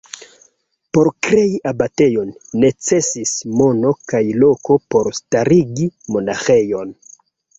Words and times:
Por 0.97 1.09
krei 1.25 1.51
abatejon, 1.71 2.31
necesis 2.63 3.35
mono 3.59 3.91
kaj 4.13 4.23
loko 4.45 4.77
por 4.95 5.09
starigi 5.21 5.89
monaĥejon. 6.17 6.97